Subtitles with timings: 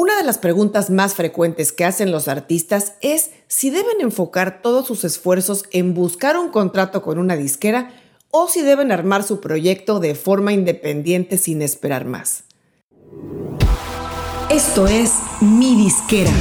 [0.00, 4.86] Una de las preguntas más frecuentes que hacen los artistas es si deben enfocar todos
[4.86, 7.90] sus esfuerzos en buscar un contrato con una disquera
[8.30, 12.44] o si deben armar su proyecto de forma independiente sin esperar más.
[14.48, 16.32] Esto es Mi Disquera.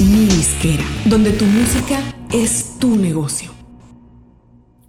[0.00, 2.00] Mi Disquera, donde tu música
[2.32, 3.52] es tu negocio.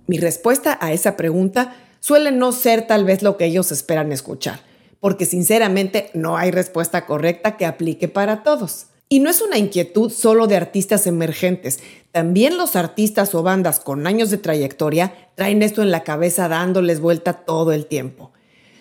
[0.07, 4.59] Mi respuesta a esa pregunta suele no ser tal vez lo que ellos esperan escuchar,
[4.99, 8.87] porque sinceramente no hay respuesta correcta que aplique para todos.
[9.07, 11.79] Y no es una inquietud solo de artistas emergentes,
[12.11, 16.99] también los artistas o bandas con años de trayectoria traen esto en la cabeza dándoles
[16.99, 18.33] vuelta todo el tiempo.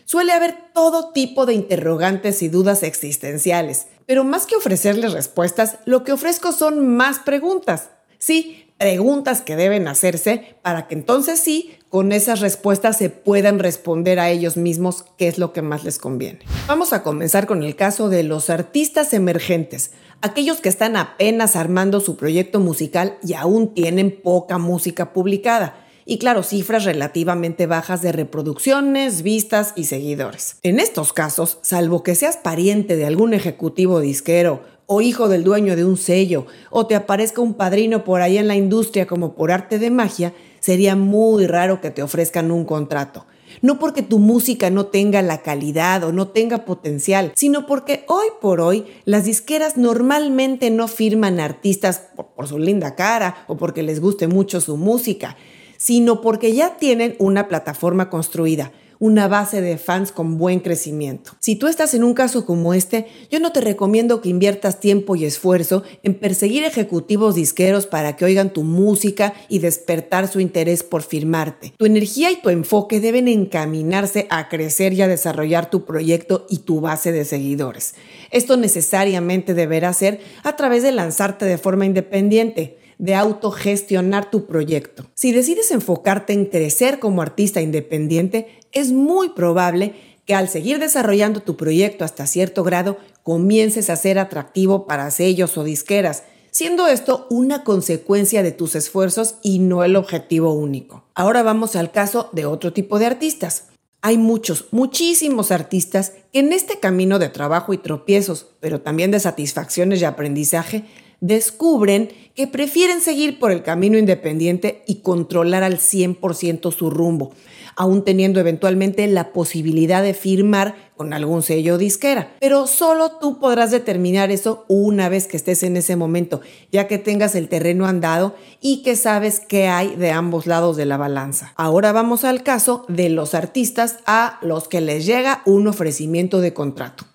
[0.04, 6.02] Suele haber todo tipo de interrogantes y dudas existenciales, pero más que ofrecerles respuestas, lo
[6.02, 7.90] que ofrezco son más preguntas.
[8.18, 14.18] Sí, preguntas que deben hacerse para que entonces sí, con esas respuestas se puedan responder
[14.18, 16.40] a ellos mismos qué es lo que más les conviene.
[16.66, 22.00] Vamos a comenzar con el caso de los artistas emergentes, aquellos que están apenas armando
[22.00, 25.76] su proyecto musical y aún tienen poca música publicada.
[26.04, 30.56] Y claro, cifras relativamente bajas de reproducciones, vistas y seguidores.
[30.64, 35.76] En estos casos, salvo que seas pariente de algún ejecutivo disquero o hijo del dueño
[35.76, 39.52] de un sello, o te aparezca un padrino por ahí en la industria como por
[39.52, 43.26] arte de magia, sería muy raro que te ofrezcan un contrato.
[43.60, 48.26] No porque tu música no tenga la calidad o no tenga potencial, sino porque hoy
[48.40, 53.82] por hoy las disqueras normalmente no firman artistas por, por su linda cara o porque
[53.82, 55.36] les guste mucho su música,
[55.76, 58.72] sino porque ya tienen una plataforma construida
[59.02, 61.32] una base de fans con buen crecimiento.
[61.40, 65.16] Si tú estás en un caso como este, yo no te recomiendo que inviertas tiempo
[65.16, 70.84] y esfuerzo en perseguir ejecutivos disqueros para que oigan tu música y despertar su interés
[70.84, 71.74] por firmarte.
[71.76, 76.58] Tu energía y tu enfoque deben encaminarse a crecer y a desarrollar tu proyecto y
[76.58, 77.96] tu base de seguidores.
[78.30, 85.10] Esto necesariamente deberá ser a través de lanzarte de forma independiente de autogestionar tu proyecto.
[85.14, 91.40] Si decides enfocarte en crecer como artista independiente, es muy probable que al seguir desarrollando
[91.40, 97.26] tu proyecto hasta cierto grado comiences a ser atractivo para sellos o disqueras, siendo esto
[97.28, 101.04] una consecuencia de tus esfuerzos y no el objetivo único.
[101.16, 103.64] Ahora vamos al caso de otro tipo de artistas.
[104.00, 109.18] Hay muchos, muchísimos artistas que en este camino de trabajo y tropiezos, pero también de
[109.18, 110.84] satisfacciones y aprendizaje,
[111.22, 117.32] descubren que prefieren seguir por el camino independiente y controlar al 100% su rumbo,
[117.76, 122.34] aún teniendo eventualmente la posibilidad de firmar con algún sello disquera.
[122.40, 126.40] Pero solo tú podrás determinar eso una vez que estés en ese momento,
[126.72, 130.86] ya que tengas el terreno andado y que sabes qué hay de ambos lados de
[130.86, 131.52] la balanza.
[131.56, 136.52] Ahora vamos al caso de los artistas a los que les llega un ofrecimiento de
[136.52, 137.11] contrato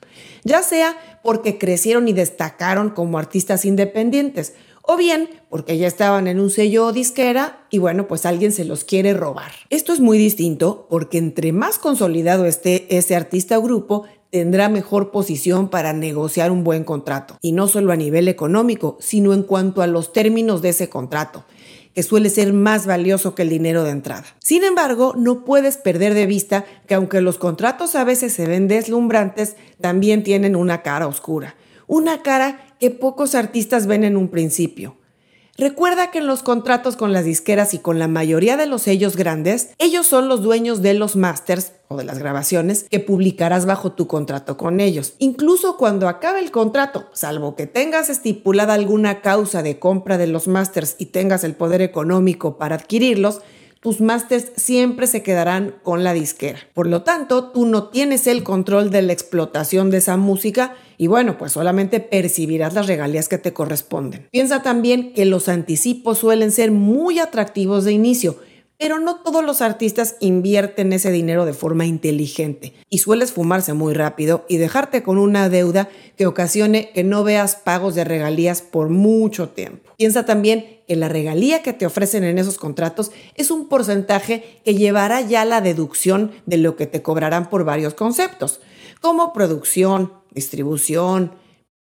[0.48, 6.40] ya sea porque crecieron y destacaron como artistas independientes, o bien porque ya estaban en
[6.40, 9.52] un sello o disquera y bueno, pues alguien se los quiere robar.
[9.70, 15.12] Esto es muy distinto porque entre más consolidado esté ese artista o grupo, tendrá mejor
[15.12, 17.38] posición para negociar un buen contrato.
[17.42, 21.44] Y no solo a nivel económico, sino en cuanto a los términos de ese contrato
[21.98, 24.26] que suele ser más valioso que el dinero de entrada.
[24.38, 28.68] Sin embargo, no puedes perder de vista que aunque los contratos a veces se ven
[28.68, 31.56] deslumbrantes, también tienen una cara oscura,
[31.88, 34.96] una cara que pocos artistas ven en un principio.
[35.60, 39.16] Recuerda que en los contratos con las disqueras y con la mayoría de los sellos
[39.16, 43.94] grandes, ellos son los dueños de los masters o de las grabaciones que publicarás bajo
[43.94, 45.16] tu contrato con ellos.
[45.18, 50.48] Incluso cuando acabe el contrato, salvo que tengas estipulada alguna causa de compra de los
[50.48, 53.42] masters y tengas el poder económico para adquirirlos,
[53.80, 56.60] tus masters siempre se quedarán con la disquera.
[56.76, 61.08] Por lo tanto, tú no tienes el control de la explotación de esa música y
[61.08, 64.28] bueno, pues solamente percibirás las regalías que te corresponden.
[64.32, 68.38] Piensa también que los anticipos suelen ser muy atractivos de inicio,
[68.78, 73.94] pero no todos los artistas invierten ese dinero de forma inteligente y sueles fumarse muy
[73.94, 78.90] rápido y dejarte con una deuda que ocasione que no veas pagos de regalías por
[78.90, 79.92] mucho tiempo.
[79.98, 84.76] Piensa también que la regalía que te ofrecen en esos contratos es un porcentaje que
[84.76, 88.62] llevará ya la deducción de lo que te cobrarán por varios conceptos,
[89.02, 91.32] como producción, distribución,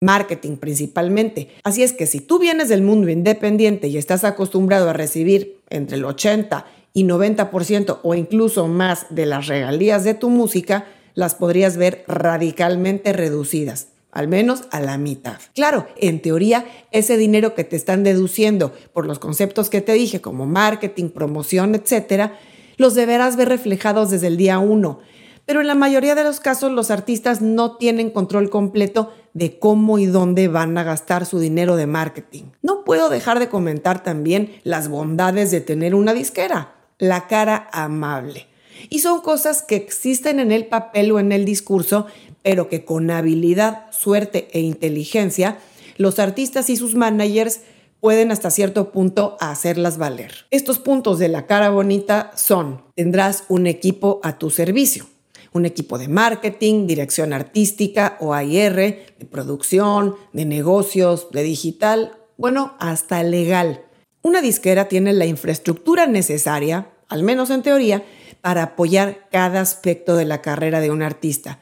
[0.02, 1.50] marketing principalmente.
[1.64, 5.98] Así es que si tú vienes del mundo independiente y estás acostumbrado a recibir entre
[5.98, 11.78] el 80 y 90% o incluso más de las regalías de tu música, las podrías
[11.78, 15.40] ver radicalmente reducidas, al menos a la mitad.
[15.54, 20.22] Claro, en teoría, ese dinero que te están deduciendo por los conceptos que te dije,
[20.22, 22.40] como marketing, promoción, etcétera,
[22.78, 25.00] los deberás ver reflejados desde el día uno
[25.46, 30.00] pero en la mayoría de los casos los artistas no tienen control completo de cómo
[30.00, 32.46] y dónde van a gastar su dinero de marketing.
[32.62, 38.48] No puedo dejar de comentar también las bondades de tener una disquera, la cara amable.
[38.90, 42.06] Y son cosas que existen en el papel o en el discurso,
[42.44, 45.58] pero que con habilidad, suerte e inteligencia,
[45.98, 47.62] los artistas y sus managers
[48.00, 50.46] pueden hasta cierto punto hacerlas valer.
[50.52, 55.08] Estos puntos de la cara bonita son, tendrás un equipo a tu servicio,
[55.54, 58.76] un equipo de marketing, dirección artística o AIR,
[59.18, 63.86] de producción, de negocios, de digital, bueno, hasta legal.
[64.24, 68.04] Una disquera tiene la infraestructura necesaria, al menos en teoría,
[68.42, 71.60] para apoyar cada aspecto de la carrera de un artista.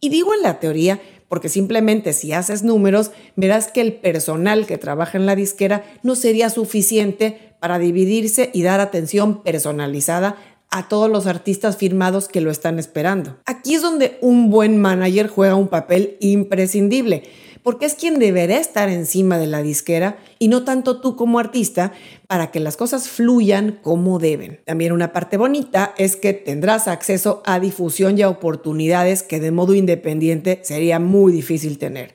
[0.00, 1.00] Y digo en la teoría
[1.32, 6.14] porque simplemente si haces números, verás que el personal que trabaja en la disquera no
[6.14, 10.36] sería suficiente para dividirse y dar atención personalizada
[10.72, 13.38] a todos los artistas firmados que lo están esperando.
[13.46, 17.22] Aquí es donde un buen manager juega un papel imprescindible
[17.62, 21.92] porque es quien deberá estar encima de la disquera y no tanto tú como artista
[22.26, 24.60] para que las cosas fluyan como deben.
[24.64, 29.52] También una parte bonita es que tendrás acceso a difusión y a oportunidades que de
[29.52, 32.14] modo independiente sería muy difícil tener.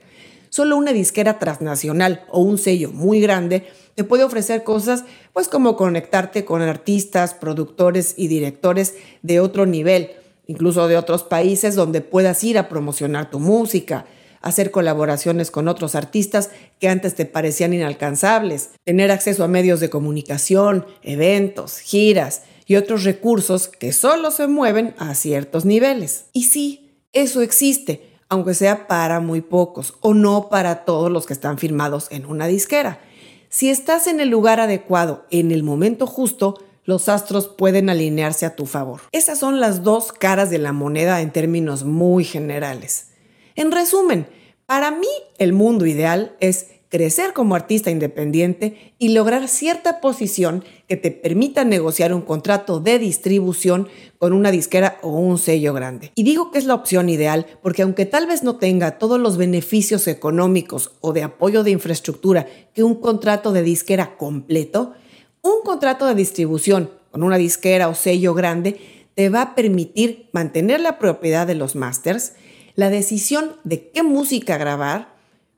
[0.50, 5.76] Solo una disquera transnacional o un sello muy grande te puede ofrecer cosas pues como
[5.76, 10.12] conectarte con artistas, productores y directores de otro nivel,
[10.46, 14.06] incluso de otros países donde puedas ir a promocionar tu música,
[14.42, 19.90] hacer colaboraciones con otros artistas que antes te parecían inalcanzables, tener acceso a medios de
[19.90, 26.26] comunicación, eventos, giras y otros recursos que solo se mueven a ciertos niveles.
[26.34, 31.34] Y sí, eso existe, aunque sea para muy pocos o no para todos los que
[31.34, 33.00] están firmados en una disquera.
[33.50, 38.56] Si estás en el lugar adecuado, en el momento justo, los astros pueden alinearse a
[38.56, 39.02] tu favor.
[39.12, 43.10] Esas son las dos caras de la moneda en términos muy generales.
[43.56, 44.28] En resumen,
[44.66, 45.08] para mí
[45.38, 51.64] el mundo ideal es crecer como artista independiente y lograr cierta posición que te permita
[51.64, 53.88] negociar un contrato de distribución
[54.18, 56.12] con una disquera o un sello grande.
[56.16, 59.38] Y digo que es la opción ideal porque aunque tal vez no tenga todos los
[59.38, 64.94] beneficios económicos o de apoyo de infraestructura que un contrato de disquera completo,
[65.42, 68.80] un contrato de distribución con una disquera o sello grande
[69.16, 72.34] te va a permitir mantener la propiedad de los masters,
[72.76, 75.16] la decisión de qué música grabar,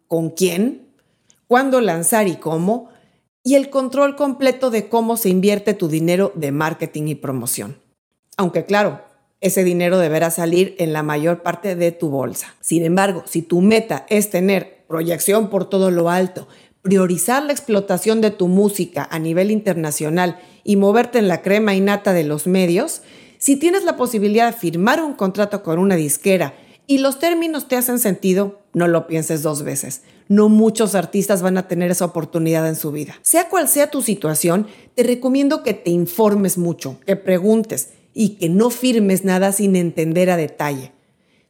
[0.08, 0.89] con quién,
[1.50, 2.90] cuándo lanzar y cómo,
[3.44, 7.80] y el control completo de cómo se invierte tu dinero de marketing y promoción.
[8.38, 9.02] Aunque claro,
[9.42, 12.54] ese dinero deberá salir en la mayor parte de tu bolsa.
[12.62, 16.48] Sin embargo, si tu meta es tener proyección por todo lo alto,
[16.84, 22.14] priorizar la explotación de tu música a nivel internacional y moverte en la crema innata
[22.14, 23.02] de los medios,
[23.40, 26.54] si tienes la posibilidad de firmar un contrato con una disquera
[26.86, 30.02] y los términos te hacen sentido, no lo pienses dos veces.
[30.28, 33.16] No muchos artistas van a tener esa oportunidad en su vida.
[33.22, 38.50] Sea cual sea tu situación, te recomiendo que te informes mucho, que preguntes y que
[38.50, 40.92] no firmes nada sin entender a detalle.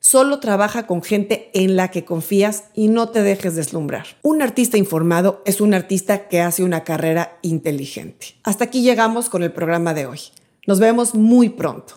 [0.02, 4.06] Solo trabaja con gente en la que confías y no te dejes deslumbrar.
[4.22, 8.28] Un artista informado es un artista que hace una carrera inteligente.
[8.44, 10.20] Hasta aquí llegamos con el programa de hoy.
[10.66, 11.96] Nos vemos muy pronto.